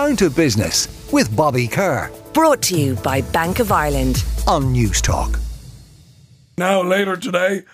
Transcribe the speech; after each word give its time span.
Down 0.00 0.16
to 0.16 0.30
Business 0.30 0.88
with 1.12 1.36
Bobby 1.36 1.68
Kerr. 1.68 2.10
Brought 2.32 2.62
to 2.62 2.74
you 2.74 2.94
by 2.94 3.20
Bank 3.20 3.58
of 3.58 3.70
Ireland. 3.70 4.24
On 4.46 4.74
Newstalk. 4.74 5.38
Now, 6.56 6.82
later 6.82 7.18
today, 7.18 7.64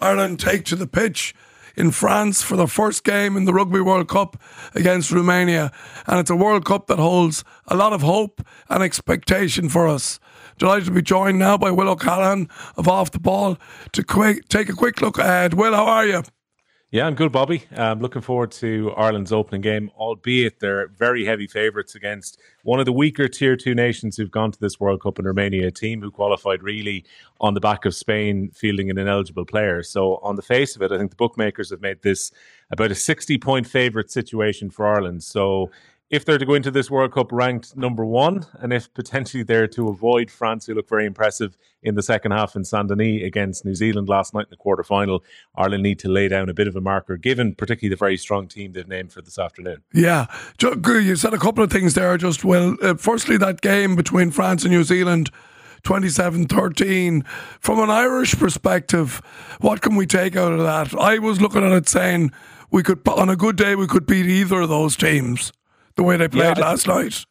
Ireland 0.00 0.40
take 0.40 0.64
to 0.64 0.74
the 0.74 0.88
pitch 0.88 1.32
in 1.76 1.92
France 1.92 2.42
for 2.42 2.56
the 2.56 2.66
first 2.66 3.04
game 3.04 3.36
in 3.36 3.44
the 3.44 3.54
Rugby 3.54 3.80
World 3.80 4.08
Cup 4.08 4.36
against 4.74 5.12
Romania. 5.12 5.70
And 6.08 6.18
it's 6.18 6.28
a 6.28 6.34
World 6.34 6.64
Cup 6.64 6.88
that 6.88 6.98
holds 6.98 7.44
a 7.68 7.76
lot 7.76 7.92
of 7.92 8.02
hope 8.02 8.44
and 8.68 8.82
expectation 8.82 9.68
for 9.68 9.86
us. 9.86 10.18
Delighted 10.58 10.86
to 10.86 10.90
be 10.90 11.02
joined 11.02 11.38
now 11.38 11.56
by 11.56 11.70
Will 11.70 11.88
O'Callaghan 11.88 12.48
of 12.76 12.88
Off 12.88 13.12
the 13.12 13.20
Ball 13.20 13.58
to 13.92 14.02
quick, 14.02 14.48
take 14.48 14.68
a 14.68 14.72
quick 14.72 15.00
look 15.00 15.18
ahead. 15.18 15.54
Will, 15.54 15.72
how 15.72 15.86
are 15.86 16.04
you? 16.04 16.24
Yeah, 16.92 17.08
I'm 17.08 17.16
good, 17.16 17.32
Bobby. 17.32 17.64
I'm 17.76 17.98
looking 17.98 18.22
forward 18.22 18.52
to 18.52 18.92
Ireland's 18.96 19.32
opening 19.32 19.60
game, 19.60 19.90
albeit 19.96 20.60
they're 20.60 20.86
very 20.86 21.24
heavy 21.24 21.48
favourites 21.48 21.96
against 21.96 22.38
one 22.62 22.78
of 22.78 22.86
the 22.86 22.92
weaker 22.92 23.26
tier 23.26 23.56
two 23.56 23.74
nations 23.74 24.16
who've 24.16 24.30
gone 24.30 24.52
to 24.52 24.60
this 24.60 24.78
World 24.78 25.02
Cup 25.02 25.18
in 25.18 25.24
Romania, 25.24 25.66
a 25.66 25.72
team 25.72 26.00
who 26.00 26.12
qualified 26.12 26.62
really 26.62 27.04
on 27.40 27.54
the 27.54 27.60
back 27.60 27.86
of 27.86 27.94
Spain 27.96 28.52
fielding 28.54 28.88
an 28.88 28.98
ineligible 28.98 29.44
player. 29.44 29.82
So, 29.82 30.18
on 30.18 30.36
the 30.36 30.42
face 30.42 30.76
of 30.76 30.82
it, 30.82 30.92
I 30.92 30.96
think 30.96 31.10
the 31.10 31.16
bookmakers 31.16 31.70
have 31.70 31.80
made 31.80 32.02
this 32.02 32.30
about 32.70 32.92
a 32.92 32.94
60 32.94 33.36
point 33.38 33.66
favourite 33.66 34.12
situation 34.12 34.70
for 34.70 34.86
Ireland. 34.86 35.24
So, 35.24 35.72
if 36.08 36.24
they're 36.24 36.38
to 36.38 36.46
go 36.46 36.54
into 36.54 36.70
this 36.70 36.88
World 36.88 37.12
Cup 37.12 37.32
ranked 37.32 37.76
number 37.76 38.04
one, 38.04 38.46
and 38.60 38.72
if 38.72 38.92
potentially 38.94 39.42
they're 39.42 39.66
to 39.68 39.88
avoid 39.88 40.30
France, 40.30 40.66
who 40.66 40.74
look 40.74 40.88
very 40.88 41.04
impressive 41.04 41.56
in 41.82 41.96
the 41.96 42.02
second 42.02 42.30
half 42.30 42.54
in 42.54 42.64
Saint 42.64 42.88
Denis 42.88 43.24
against 43.24 43.64
New 43.64 43.74
Zealand 43.74 44.08
last 44.08 44.32
night 44.32 44.46
in 44.46 44.50
the 44.50 44.56
quarter 44.56 44.84
final, 44.84 45.24
Ireland 45.56 45.82
need 45.82 45.98
to 46.00 46.08
lay 46.08 46.28
down 46.28 46.48
a 46.48 46.54
bit 46.54 46.68
of 46.68 46.76
a 46.76 46.80
marker, 46.80 47.16
given 47.16 47.54
particularly 47.56 47.90
the 47.90 47.98
very 47.98 48.16
strong 48.16 48.46
team 48.46 48.72
they've 48.72 48.86
named 48.86 49.12
for 49.12 49.20
this 49.20 49.38
afternoon. 49.38 49.82
Yeah, 49.92 50.26
you 50.60 51.16
said 51.16 51.34
a 51.34 51.38
couple 51.38 51.64
of 51.64 51.72
things 51.72 51.94
there. 51.94 52.16
Just 52.16 52.44
well, 52.44 52.76
uh, 52.82 52.94
firstly, 52.94 53.36
that 53.38 53.60
game 53.60 53.96
between 53.96 54.30
France 54.30 54.62
and 54.62 54.72
New 54.72 54.84
Zealand. 54.84 55.30
27 55.82 56.48
13. 56.48 57.22
From 57.60 57.78
an 57.78 57.90
Irish 57.90 58.36
perspective, 58.36 59.22
what 59.60 59.82
can 59.82 59.94
we 59.94 60.04
take 60.04 60.34
out 60.34 60.52
of 60.52 60.58
that? 60.58 60.92
I 60.98 61.18
was 61.20 61.40
looking 61.40 61.62
at 61.62 61.70
it 61.70 61.88
saying 61.88 62.32
we 62.72 62.82
could, 62.82 63.06
on 63.06 63.28
a 63.28 63.36
good 63.36 63.54
day, 63.54 63.76
we 63.76 63.86
could 63.86 64.04
beat 64.04 64.26
either 64.26 64.62
of 64.62 64.68
those 64.68 64.96
teams 64.96 65.52
the 65.96 66.02
way 66.02 66.16
they 66.16 66.28
played 66.28 66.58
yeah, 66.58 66.64
last 66.64 66.86
night. 66.86 67.24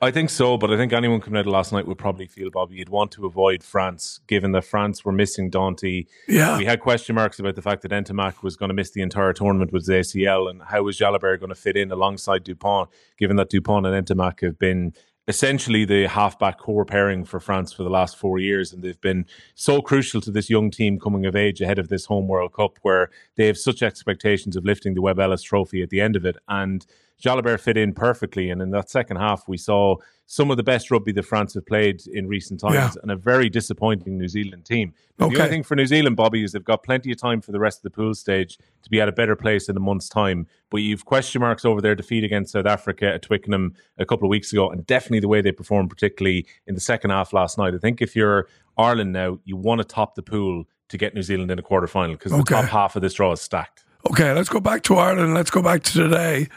I 0.00 0.10
think 0.10 0.28
so, 0.28 0.58
but 0.58 0.70
I 0.70 0.76
think 0.76 0.92
anyone 0.92 1.20
coming 1.20 1.38
out 1.38 1.46
of 1.46 1.52
last 1.52 1.72
night 1.72 1.86
would 1.86 1.96
probably 1.96 2.26
feel, 2.26 2.50
Bobby, 2.50 2.76
you'd 2.76 2.90
want 2.90 3.10
to 3.12 3.24
avoid 3.24 3.62
France, 3.62 4.20
given 4.26 4.52
that 4.52 4.64
France 4.64 5.04
were 5.04 5.12
missing 5.12 5.50
Danty. 5.50 6.06
Yeah. 6.28 6.58
We 6.58 6.66
had 6.66 6.80
question 6.80 7.14
marks 7.14 7.38
about 7.38 7.54
the 7.54 7.62
fact 7.62 7.82
that 7.82 7.90
Ntamack 7.90 8.42
was 8.42 8.56
going 8.56 8.68
to 8.68 8.74
miss 8.74 8.90
the 8.90 9.00
entire 9.00 9.32
tournament 9.32 9.72
with 9.72 9.86
his 9.86 10.08
ACL, 10.08 10.50
and 10.50 10.62
how 10.62 10.82
was 10.82 10.98
Jalibert 10.98 11.40
going 11.40 11.48
to 11.48 11.54
fit 11.54 11.76
in 11.76 11.90
alongside 11.90 12.44
Dupont, 12.44 12.90
given 13.18 13.36
that 13.36 13.48
Dupont 13.48 13.86
and 13.86 14.06
Ntamack 14.06 14.40
have 14.40 14.58
been 14.58 14.92
essentially 15.26 15.86
the 15.86 16.06
halfback 16.06 16.58
core 16.58 16.84
pairing 16.84 17.24
for 17.24 17.40
France 17.40 17.72
for 17.72 17.82
the 17.82 17.88
last 17.88 18.18
four 18.18 18.38
years, 18.38 18.72
and 18.72 18.82
they've 18.82 19.00
been 19.00 19.24
so 19.54 19.80
crucial 19.80 20.20
to 20.20 20.30
this 20.30 20.50
young 20.50 20.70
team 20.70 21.00
coming 21.00 21.24
of 21.24 21.34
age 21.34 21.62
ahead 21.62 21.78
of 21.78 21.88
this 21.88 22.04
home 22.04 22.28
World 22.28 22.52
Cup, 22.52 22.78
where 22.82 23.10
they 23.36 23.46
have 23.46 23.56
such 23.56 23.82
expectations 23.82 24.54
of 24.54 24.66
lifting 24.66 24.92
the 24.92 25.00
Webb 25.00 25.18
Ellis 25.18 25.42
Trophy 25.42 25.82
at 25.82 25.88
the 25.88 26.02
end 26.02 26.14
of 26.14 26.26
it, 26.26 26.36
and 26.48 26.84
Jalibert 27.22 27.60
fit 27.60 27.76
in 27.76 27.92
perfectly. 27.92 28.50
And 28.50 28.60
in 28.60 28.70
that 28.70 28.90
second 28.90 29.16
half, 29.16 29.48
we 29.48 29.56
saw 29.56 29.96
some 30.26 30.50
of 30.50 30.56
the 30.56 30.62
best 30.62 30.90
rugby 30.90 31.12
that 31.12 31.24
France 31.24 31.54
have 31.54 31.66
played 31.66 32.02
in 32.06 32.26
recent 32.26 32.58
times 32.58 32.74
yeah. 32.74 32.90
and 33.02 33.10
a 33.10 33.16
very 33.16 33.50
disappointing 33.50 34.16
New 34.16 34.28
Zealand 34.28 34.64
team. 34.64 34.94
Okay. 35.20 35.34
The 35.34 35.40
only 35.42 35.50
thing 35.50 35.62
for 35.62 35.76
New 35.76 35.86
Zealand, 35.86 36.16
Bobby, 36.16 36.42
is 36.42 36.52
they've 36.52 36.64
got 36.64 36.82
plenty 36.82 37.12
of 37.12 37.18
time 37.18 37.40
for 37.40 37.52
the 37.52 37.58
rest 37.58 37.80
of 37.80 37.82
the 37.82 37.90
pool 37.90 38.14
stage 38.14 38.58
to 38.82 38.90
be 38.90 39.00
at 39.00 39.08
a 39.08 39.12
better 39.12 39.36
place 39.36 39.68
in 39.68 39.76
a 39.76 39.80
month's 39.80 40.08
time. 40.08 40.46
But 40.70 40.78
you've 40.78 41.04
question 41.04 41.40
marks 41.40 41.64
over 41.64 41.80
their 41.80 41.94
defeat 41.94 42.24
against 42.24 42.52
South 42.52 42.66
Africa 42.66 43.12
at 43.12 43.22
Twickenham 43.22 43.74
a 43.98 44.06
couple 44.06 44.26
of 44.26 44.30
weeks 44.30 44.52
ago, 44.52 44.70
and 44.70 44.86
definitely 44.86 45.20
the 45.20 45.28
way 45.28 45.42
they 45.42 45.52
performed, 45.52 45.90
particularly 45.90 46.46
in 46.66 46.74
the 46.74 46.80
second 46.80 47.10
half 47.10 47.32
last 47.32 47.58
night. 47.58 47.74
I 47.74 47.78
think 47.78 48.00
if 48.00 48.16
you're 48.16 48.48
Ireland 48.78 49.12
now, 49.12 49.38
you 49.44 49.56
want 49.56 49.80
to 49.80 49.84
top 49.84 50.14
the 50.14 50.22
pool 50.22 50.64
to 50.88 50.98
get 50.98 51.14
New 51.14 51.22
Zealand 51.22 51.50
in 51.50 51.58
a 51.58 51.62
quarter 51.62 51.86
final 51.86 52.14
because 52.14 52.32
okay. 52.32 52.40
the 52.40 52.62
top 52.62 52.64
half 52.64 52.96
of 52.96 53.02
this 53.02 53.14
draw 53.14 53.32
is 53.32 53.40
stacked. 53.40 53.84
Okay, 54.10 54.32
let's 54.32 54.48
go 54.48 54.60
back 54.60 54.82
to 54.84 54.96
Ireland. 54.96 55.34
Let's 55.34 55.50
go 55.50 55.62
back 55.62 55.82
to 55.84 55.92
today. 55.92 56.48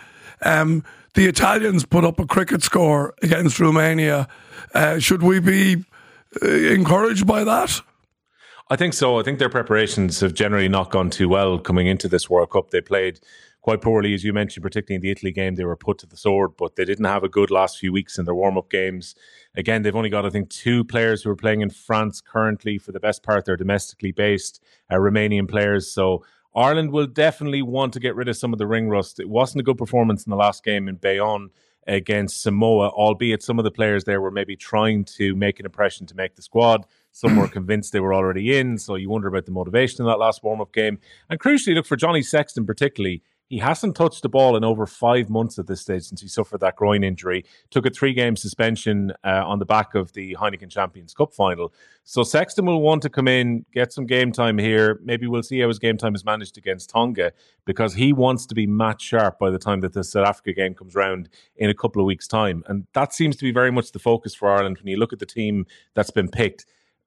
Um, 0.42 0.84
the 1.14 1.26
Italians 1.26 1.86
put 1.86 2.04
up 2.04 2.20
a 2.20 2.26
cricket 2.26 2.64
score 2.64 3.14
against 3.22 3.60
Romania. 3.60 4.28
Uh, 4.74 5.00
should 5.00 5.24
we 5.24 5.40
be 5.40 5.84
uh, 6.42 6.48
encouraged 6.48 7.26
by 7.26 7.44
that? 7.44 7.82
I 8.70 8.76
think 8.76 8.94
so. 8.94 9.18
I 9.18 9.24
think 9.24 9.40
their 9.40 9.50
preparations 9.50 10.20
have 10.20 10.34
generally 10.34 10.68
not 10.68 10.92
gone 10.92 11.10
too 11.10 11.30
well 11.30 11.58
coming 11.58 11.88
into 11.88 12.08
this 12.08 12.30
World 12.30 12.52
Cup. 12.52 12.70
They 12.70 12.82
played 12.82 13.20
quite 13.62 13.82
poorly, 13.82 14.14
as 14.14 14.24
you 14.24 14.34
mentioned, 14.34 14.64
particularly 14.64 14.96
in 14.96 15.02
the 15.02 15.12
Italy 15.12 15.32
game. 15.32 15.56
They 15.56 15.66
were 15.66 15.76
put 15.76 15.98
to 16.00 16.06
the 16.06 16.18
sword, 16.18 16.52
but 16.58 16.76
they 16.76 16.86
didn't 16.86 17.06
have 17.06 17.24
a 17.24 17.30
good 17.30 17.50
last 17.50 17.78
few 17.78 17.92
weeks 17.92 18.18
in 18.18 18.26
their 18.26 18.36
warm 18.36 18.58
up 18.58 18.70
games. 18.70 19.16
Again, 19.56 19.82
they've 19.82 19.96
only 19.96 20.10
got, 20.10 20.26
I 20.26 20.30
think, 20.30 20.50
two 20.50 20.84
players 20.84 21.24
who 21.24 21.30
are 21.32 21.36
playing 21.36 21.62
in 21.62 21.70
France 21.70 22.22
currently. 22.22 22.78
For 22.78 22.92
the 22.92 23.00
best 23.00 23.24
part, 23.24 23.46
they're 23.46 23.58
domestically 23.58 24.12
based 24.12 24.64
uh, 24.90 24.96
Romanian 24.96 25.50
players. 25.50 25.92
So 25.92 26.24
Ireland 26.58 26.92
will 26.92 27.06
definitely 27.06 27.62
want 27.62 27.94
to 27.94 28.00
get 28.00 28.16
rid 28.16 28.28
of 28.28 28.36
some 28.36 28.52
of 28.52 28.58
the 28.58 28.66
ring 28.66 28.90
rust. 28.90 29.20
It 29.20 29.30
wasn't 29.30 29.62
a 29.62 29.64
good 29.64 29.78
performance 29.78 30.26
in 30.26 30.32
the 30.32 30.36
last 30.36 30.64
game 30.64 30.88
in 30.88 30.96
Bayonne 30.96 31.52
against 31.86 32.42
Samoa, 32.42 32.90
albeit 32.90 33.44
some 33.44 33.60
of 33.60 33.64
the 33.64 33.70
players 33.70 34.06
there 34.06 34.20
were 34.20 34.32
maybe 34.32 34.56
trying 34.56 35.06
to 35.06 35.36
make 35.36 35.60
an 35.60 35.68
impression 35.68 36.08
to 36.08 36.16
make 36.16 36.36
the 36.36 36.42
squad. 36.42 36.88
Some 37.12 37.38
were 37.38 37.48
convinced 37.60 37.94
they 37.94 38.00
were 38.00 38.14
already 38.14 38.58
in, 38.58 38.80
so 38.80 38.96
you 38.96 39.08
wonder 39.08 39.28
about 39.28 39.46
the 39.46 39.52
motivation 39.52 40.02
in 40.02 40.08
that 40.08 40.18
last 40.18 40.44
warm 40.44 40.60
up 40.60 40.74
game. 40.74 40.98
And 41.30 41.40
crucially, 41.40 41.76
look 41.76 41.86
for 41.86 41.96
Johnny 41.96 42.24
Sexton 42.24 42.66
particularly. 42.66 43.22
He 43.50 43.60
hasn't 43.60 43.96
touched 43.96 44.24
the 44.24 44.30
ball 44.30 44.58
in 44.58 44.66
over 44.66 44.86
five 44.86 45.30
months 45.30 45.58
at 45.58 45.68
this 45.68 45.82
stage 45.82 46.04
since 46.04 46.22
he 46.22 46.28
suffered 46.28 46.60
that 46.60 46.76
groin 46.76 47.04
injury. 47.04 47.46
Took 47.70 47.86
a 47.86 47.90
three 47.90 48.14
game 48.14 48.36
suspension 48.36 49.14
uh, 49.24 49.44
on 49.46 49.60
the 49.60 49.66
back 49.66 49.96
of 49.96 50.12
the 50.14 50.36
Heineken 50.36 50.70
Champions 50.70 51.14
Cup 51.14 51.34
final. 51.34 51.74
So 52.04 52.24
Sexton 52.24 52.66
will 52.66 52.82
want 52.82 53.02
to 53.04 53.10
come 53.10 53.28
in, 53.28 53.66
get 53.74 53.94
some 53.94 54.06
game 54.06 54.32
time 54.32 54.58
here. 54.58 55.00
Maybe 55.04 55.28
we'll 55.28 55.44
see 55.44 55.60
how 55.60 55.70
his 55.70 55.80
game 55.80 55.98
time 55.98 56.14
is 56.14 56.26
managed 56.26 56.58
against 56.58 56.90
Tonga 56.90 57.32
because 57.66 57.94
he 57.94 58.12
wants 58.12 58.46
to 58.48 58.56
be 58.56 58.68
match 58.68 59.02
sharp 59.02 59.40
by 59.40 59.50
the 59.50 59.60
time 59.60 59.80
that 59.82 59.94
the 59.94 60.04
South 60.04 60.28
Africa 60.28 60.52
game 60.52 60.74
comes 60.74 60.94
round 60.94 61.30
in 61.56 61.70
a 61.70 61.74
couple 61.74 62.02
of 62.02 62.06
weeks' 62.06 62.28
time. 62.28 62.64
And 62.68 62.86
that 62.94 63.14
seems 63.14 63.38
to 63.38 63.44
be 63.44 63.52
very 63.52 63.72
much 63.72 63.94
the 63.94 64.00
focus 64.00 64.36
for 64.36 64.50
Ireland 64.50 64.78
when 64.80 64.88
you 64.88 64.98
look 64.98 65.14
at 65.14 65.20
the 65.20 65.26
team 65.26 65.66
that's 65.94 66.12
been 66.12 66.30
picked. 66.30 66.66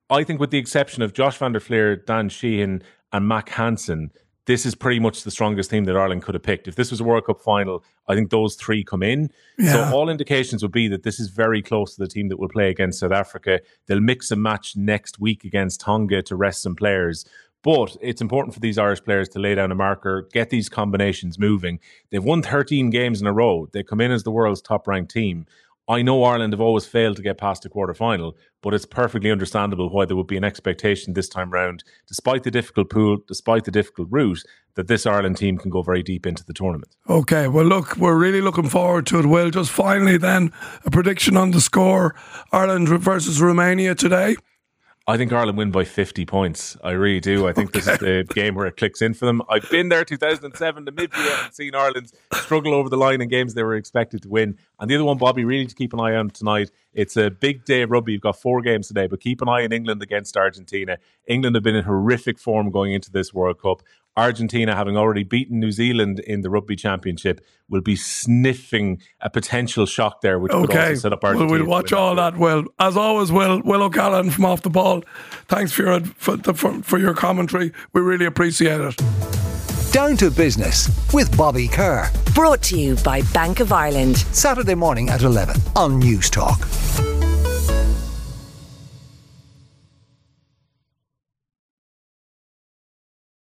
I 0.09 0.25
think, 0.25 0.41
with 0.41 0.51
the 0.51 0.59
exception 0.59 1.03
of 1.03 1.13
Josh 1.13 1.37
van 1.37 1.53
der 1.53 1.61
Flier, 1.61 1.97
Dan 1.97 2.29
Sheehan, 2.29 2.83
and 3.13 3.29
Mack 3.29 3.51
Hansen, 3.51 4.11
this 4.47 4.67
is 4.67 4.75
pretty 4.75 5.01
much 5.01 5.23
the 5.23 5.31
strongest 5.31 5.71
team 5.71 5.85
that 5.85 5.97
Ireland 5.97 6.23
could 6.23 6.35
have 6.35 6.43
picked. 6.43 6.67
If 6.67 6.75
this 6.75 6.91
was 6.91 7.01
a 7.01 7.05
World 7.05 7.27
Cup 7.27 7.41
final, 7.41 7.85
I 8.09 8.15
think 8.15 8.31
those 8.31 8.57
three 8.57 8.83
come 8.83 9.03
in. 9.03 9.31
Yeah. 9.59 9.91
So 9.91 9.97
all 9.97 10.09
indications 10.09 10.63
would 10.63 10.73
be 10.73 10.89
that 10.89 11.03
this 11.03 11.21
is 11.21 11.29
very 11.29 11.63
close 11.63 11.95
to 11.95 12.01
the 12.01 12.09
team 12.09 12.29
that 12.29 12.39
will 12.39 12.49
play 12.49 12.71
against 12.71 13.01
South 13.01 13.13
Africa. 13.13 13.61
They'll 13.87 14.01
mix 14.01 14.31
a 14.31 14.37
match 14.37 14.77
next 14.77 15.21
week 15.21 15.45
against 15.45 15.81
Tonga 15.81 16.23
to 16.23 16.37
rest 16.37 16.63
some 16.63 16.75
players. 16.75 17.25
But 17.63 17.97
it's 18.01 18.23
important 18.23 18.55
for 18.55 18.61
these 18.61 18.79
Irish 18.79 19.05
players 19.05 19.29
to 19.31 19.39
lay 19.39 19.55
down 19.55 19.71
a 19.71 19.75
marker, 19.75 20.27
get 20.33 20.49
these 20.49 20.71
combinations 20.71 21.39
moving. 21.39 21.79
They've 22.11 22.25
won 22.25 22.43
13 22.43 22.89
games 22.89 23.21
in 23.21 23.27
a 23.27 23.33
row. 23.33 23.69
They 23.73 23.83
come 23.83 24.01
in 24.01 24.11
as 24.11 24.23
the 24.23 24.31
world's 24.31 24.63
top 24.63 24.89
ranked 24.89 25.13
team. 25.13 25.47
I 25.91 26.03
know 26.03 26.23
Ireland 26.23 26.53
have 26.53 26.61
always 26.61 26.87
failed 26.87 27.17
to 27.17 27.23
get 27.23 27.37
past 27.37 27.63
the 27.63 27.69
quarter 27.69 27.95
final, 27.95 28.37
but 28.63 28.73
it's 28.75 28.87
perfectly 28.87 29.29
understandable 29.29 29.91
why 29.91 30.05
there 30.05 30.17
would 30.17 30.29
be 30.29 30.37
an 30.37 30.45
expectation 30.45 31.15
this 31.15 31.29
time 31.29 31.51
round, 31.51 31.83
despite 32.07 32.45
the 32.45 32.51
difficult 32.53 32.91
pool, 32.91 33.19
despite 33.27 33.65
the 33.65 33.73
difficult 33.73 34.07
route, 34.09 34.45
that 34.77 34.87
this 34.87 35.05
Ireland 35.05 35.37
team 35.37 35.59
can 35.59 35.69
go 35.69 35.83
very 35.83 36.05
deep 36.05 36.27
into 36.27 36.45
the 36.45 36.53
tournament. 36.53 36.95
Okay, 37.09 37.49
well, 37.49 37.65
look, 37.65 37.97
we're 37.97 38.17
really 38.17 38.41
looking 38.41 38.69
forward 38.69 39.05
to 39.07 39.19
it. 39.19 39.27
Will 39.27 39.51
just 39.51 39.73
finally 39.73 40.17
then 40.17 40.53
a 40.85 40.93
prediction 40.93 41.37
on 41.37 41.51
the 41.51 41.61
score: 41.61 42.15
Ireland 42.53 42.89
versus 42.89 43.43
Romania 43.43 43.97
today. 43.97 44.37
I 45.11 45.17
think 45.17 45.33
Ireland 45.33 45.59
win 45.59 45.73
by 45.73 45.83
50 45.83 46.25
points. 46.25 46.77
I 46.85 46.93
really 46.93 47.19
do. 47.19 47.49
I 47.49 47.53
think 47.53 47.71
okay. 47.71 47.81
this 47.81 47.89
is 47.89 47.99
the 47.99 48.33
game 48.33 48.55
where 48.55 48.67
it 48.67 48.77
clicks 48.77 49.03
in 49.03 49.13
for 49.13 49.27
them. 49.27 49.43
I've 49.49 49.69
been 49.69 49.89
there 49.89 50.05
2007 50.05 50.87
Namibia 50.87 51.45
and 51.45 51.53
seen 51.53 51.75
Ireland 51.75 52.13
struggle 52.33 52.73
over 52.73 52.89
the 52.89 52.97
line 52.97 53.21
in 53.21 53.29
games 53.29 53.55
they 53.55 53.65
were 53.65 53.75
expected 53.75 54.23
to 54.23 54.29
win. 54.29 54.57
And 54.79 54.89
the 54.89 54.95
other 54.95 55.03
one, 55.03 55.19
Bobby, 55.19 55.45
really 55.45 55.67
to 55.67 55.75
keep 55.75 55.93
an 55.93 55.99
eye 55.99 56.15
on 56.15 56.31
tonight. 56.31 56.71
It's 56.95 57.17
a 57.17 57.29
big 57.29 57.65
day 57.65 57.83
of 57.83 57.91
rugby. 57.91 58.13
You've 58.13 58.21
got 58.21 58.41
four 58.41 58.63
games 58.63 58.87
today, 58.87 59.09
but 59.09 59.19
keep 59.19 59.43
an 59.43 59.49
eye 59.49 59.65
on 59.65 59.73
England 59.73 60.01
against 60.01 60.37
Argentina. 60.37 60.97
England 61.27 61.57
have 61.57 61.65
been 61.65 61.75
in 61.75 61.83
horrific 61.83 62.39
form 62.39 62.71
going 62.71 62.93
into 62.93 63.11
this 63.11 63.35
World 63.35 63.61
Cup. 63.61 63.83
Argentina, 64.17 64.75
having 64.75 64.97
already 64.97 65.23
beaten 65.23 65.61
New 65.61 65.73
Zealand 65.73 66.19
in 66.21 66.43
the 66.43 66.51
Rugby 66.51 66.77
Championship, 66.77 67.45
will 67.69 67.81
be 67.81 67.97
sniffing 67.97 69.01
a 69.21 69.31
potential 69.31 69.87
shock 69.87 70.21
there, 70.21 70.39
which 70.39 70.53
okay. 70.53 70.61
would 70.61 70.71
also 70.71 70.95
set 70.95 71.13
up 71.13 71.25
Argentina. 71.25 71.51
Well, 71.51 71.61
we'll 71.61 71.69
watch 71.69 71.93
all 71.93 72.15
that. 72.17 72.37
Well, 72.37 72.65
as 72.79 72.97
always, 72.97 73.31
Will 73.31 73.63
Will 73.63 73.83
O'Callaghan 73.83 74.31
from 74.31 74.45
Off 74.45 74.63
the 74.63 74.71
Ball. 74.71 75.03
Thanks 75.47 75.73
for 75.73 75.83
your 75.83 76.01
for, 76.01 76.37
for, 76.39 76.83
for 76.83 76.99
your 76.99 77.15
commentary. 77.15 77.73
We 77.93 78.01
really 78.01 78.27
appreciate 78.27 78.81
it. 78.81 79.01
Down 79.93 80.17
to 80.19 80.31
Business 80.31 80.89
with 81.13 81.37
Bobby 81.37 81.67
Kerr. 81.67 82.11
Brought 82.35 82.63
to 82.63 82.79
you 82.79 82.97
by 83.05 83.23
Bank 83.33 83.61
of 83.61 83.73
Ireland. 83.73 84.19
Saturday 84.19 84.77
morning 84.77 85.09
at 85.09 85.23
11 85.23 85.57
on 85.75 86.01
Newstalk. 86.01 87.20